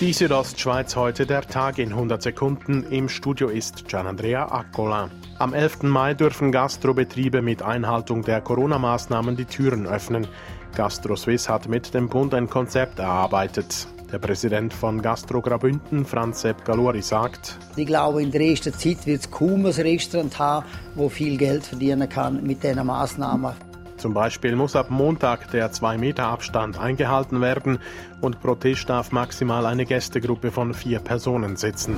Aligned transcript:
Die 0.00 0.12
Südostschweiz 0.12 0.94
heute 0.94 1.26
der 1.26 1.42
Tag 1.42 1.78
in 1.78 1.88
100 1.88 2.22
Sekunden. 2.22 2.84
Im 2.84 3.08
Studio 3.08 3.48
ist 3.48 3.88
Gianandrea 3.88 4.46
Accola. 4.46 5.10
Am 5.40 5.52
11. 5.52 5.82
Mai 5.82 6.14
dürfen 6.14 6.52
Gastrobetriebe 6.52 7.42
mit 7.42 7.62
Einhaltung 7.62 8.22
der 8.22 8.40
Corona-Maßnahmen 8.40 9.36
die 9.36 9.44
Türen 9.44 9.88
öffnen. 9.88 10.28
GastroSwiss 10.76 11.48
hat 11.48 11.66
mit 11.66 11.94
dem 11.94 12.08
Bund 12.08 12.32
ein 12.32 12.48
Konzept 12.48 13.00
erarbeitet. 13.00 13.88
Der 14.12 14.20
Präsident 14.20 14.72
von 14.72 15.02
Gastro 15.02 15.40
Graubünden, 15.40 16.04
Franz 16.04 16.42
Sepp 16.42 16.64
Galori, 16.64 17.02
sagt, 17.02 17.58
Ich 17.74 17.86
glaube, 17.86 18.22
in 18.22 18.30
der 18.30 18.42
ersten 18.42 18.72
Zeit 18.74 19.04
wird 19.04 19.22
es 19.22 19.30
kaum 19.32 19.66
ein 19.66 19.72
Restaurant 19.72 20.38
haben, 20.38 20.66
wo 20.94 21.08
viel 21.08 21.36
Geld 21.36 21.66
verdienen 21.66 22.08
kann 22.08 22.46
mit 22.46 22.62
diesen 22.62 22.86
Maßnahmen. 22.86 23.67
Zum 23.98 24.14
Beispiel 24.14 24.54
muss 24.54 24.76
ab 24.76 24.90
Montag 24.90 25.50
der 25.50 25.72
2-Meter-Abstand 25.72 26.78
eingehalten 26.78 27.40
werden 27.40 27.80
und 28.20 28.40
pro 28.40 28.54
Tisch 28.54 28.86
darf 28.86 29.10
maximal 29.10 29.66
eine 29.66 29.84
Gästegruppe 29.84 30.52
von 30.52 30.72
vier 30.72 31.00
Personen 31.00 31.56
sitzen. 31.56 31.96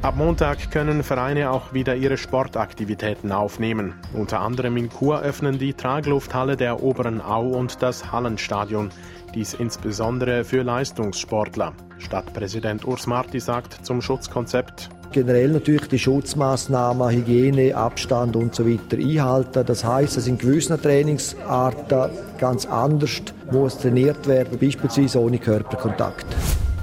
Ab 0.00 0.16
Montag 0.16 0.70
können 0.70 1.02
Vereine 1.02 1.50
auch 1.50 1.74
wieder 1.74 1.96
ihre 1.96 2.16
Sportaktivitäten 2.16 3.30
aufnehmen. 3.30 3.94
Unter 4.14 4.40
anderem 4.40 4.76
in 4.76 4.88
Chur 4.90 5.20
öffnen 5.20 5.58
die 5.58 5.74
Traglufthalle 5.74 6.56
der 6.56 6.82
Oberen 6.82 7.20
Au 7.20 7.48
und 7.48 7.82
das 7.82 8.10
Hallenstadion. 8.10 8.90
Dies 9.34 9.54
insbesondere 9.54 10.44
für 10.44 10.62
Leistungssportler. 10.62 11.74
Stadtpräsident 11.98 12.86
Urs 12.86 13.06
Marti 13.06 13.40
sagt 13.40 13.84
zum 13.84 14.00
Schutzkonzept, 14.00 14.88
generell 15.12 15.48
natürlich 15.50 15.88
die 15.88 15.98
Schutzmaßnahmen, 15.98 17.10
Hygiene, 17.10 17.74
Abstand 17.74 18.36
und 18.36 18.54
so 18.54 18.66
weiter 18.66 18.96
einhalten. 18.96 19.64
Das 19.66 19.84
heißt, 19.84 20.16
dass 20.16 20.26
in 20.26 20.38
gewissen 20.38 20.80
Trainingsarten 20.80 22.10
ganz 22.38 22.66
anders 22.66 23.22
muss 23.50 23.78
trainiert 23.78 24.26
werden, 24.26 24.58
beispielsweise 24.58 25.20
ohne 25.20 25.38
Körperkontakt. 25.38 26.26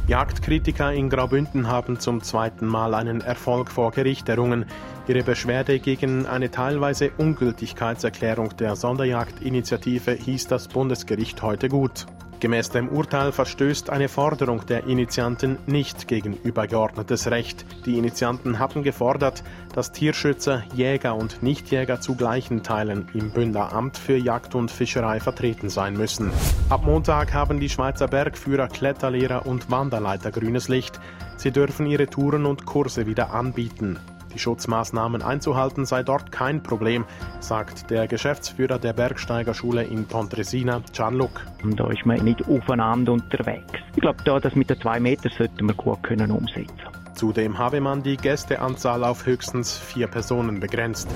Jagdkritiker 0.07 0.93
in 0.93 1.09
Graubünden 1.09 1.67
haben 1.67 1.99
zum 1.99 2.21
zweiten 2.21 2.67
Mal 2.67 2.93
einen 2.93 3.21
Erfolg 3.21 3.71
vor 3.71 3.91
Gericht 3.91 4.29
errungen. 4.29 4.65
Ihre 5.07 5.23
Beschwerde 5.23 5.79
gegen 5.79 6.27
eine 6.27 6.51
teilweise 6.51 7.09
Ungültigkeitserklärung 7.17 8.55
der 8.57 8.75
Sonderjagdinitiative 8.75 10.11
hieß 10.11 10.47
das 10.47 10.67
Bundesgericht 10.67 11.41
heute 11.41 11.69
gut. 11.69 12.05
Gemäß 12.39 12.69
dem 12.69 12.89
Urteil 12.89 13.31
verstößt 13.31 13.89
eine 13.89 14.09
Forderung 14.09 14.65
der 14.65 14.85
Initianten 14.87 15.57
nicht 15.65 16.07
gegen 16.07 16.37
übergeordnetes 16.43 17.31
Recht. 17.31 17.65
Die 17.85 17.97
Initianten 17.97 18.59
hatten 18.59 18.83
gefordert, 18.83 19.43
dass 19.73 19.91
Tierschützer, 19.91 20.63
Jäger 20.73 21.15
und 21.15 21.41
Nichtjäger 21.41 22.01
zu 22.01 22.15
gleichen 22.15 22.61
Teilen 22.61 23.07
im 23.13 23.31
Bünderamt 23.31 23.97
für 23.97 24.17
Jagd 24.17 24.53
und 24.53 24.69
Fischerei 24.69 25.19
vertreten 25.19 25.69
sein 25.69 25.93
müssen. 25.93 26.31
Ab 26.69 26.83
Montag 26.83 27.33
haben 27.33 27.59
die 27.59 27.69
Schweizer 27.69 28.07
Bergführer, 28.07 28.67
Kletterlehrer 28.67 29.45
und 29.45 29.71
Wanderleiter 29.71 30.31
grünes 30.31 30.67
Licht. 30.67 30.99
Sie 31.37 31.51
dürfen 31.51 31.85
ihre 31.85 32.07
Touren 32.07 32.45
und 32.45 32.65
Kurse 32.65 33.05
wieder 33.07 33.33
anbieten. 33.33 33.99
Die 34.35 34.39
Schutzmaßnahmen 34.39 35.21
einzuhalten 35.21 35.85
sei 35.85 36.03
dort 36.03 36.29
kein 36.29 36.61
Problem, 36.61 37.05
sagt 37.39 37.89
der 37.89 38.05
Geschäftsführer 38.05 38.77
der 38.77 38.91
Bergsteigerschule 38.91 39.83
in 39.83 40.05
Pontresina, 40.05 40.81
Gianluc. 40.91 41.47
Da 41.63 41.89
ist 41.89 42.05
man 42.05 42.21
nicht 42.21 42.45
aufeinander 42.45 43.13
unterwegs. 43.13 43.71
Ich 43.95 44.01
glaube, 44.01 44.21
da 44.25 44.37
das 44.37 44.53
mit 44.53 44.69
den 44.69 44.81
zwei 44.81 44.99
Metern 44.99 45.31
sollten 45.37 45.65
wir 45.65 45.73
gut 45.73 46.03
können 46.03 46.31
umsetzen. 46.31 46.75
Zudem 47.13 47.57
habe 47.57 47.79
man 47.79 48.03
die 48.03 48.17
Gästeanzahl 48.17 49.05
auf 49.05 49.25
höchstens 49.25 49.77
vier 49.77 50.07
Personen 50.07 50.59
begrenzt. 50.59 51.07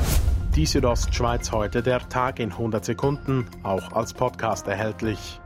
Die 0.55 0.65
Südostschweiz 0.65 1.51
heute 1.51 1.83
der 1.83 2.07
Tag 2.07 2.39
in 2.39 2.53
100 2.53 2.85
Sekunden, 2.85 3.45
auch 3.63 3.91
als 3.91 4.13
Podcast 4.13 4.65
erhältlich. 4.67 5.41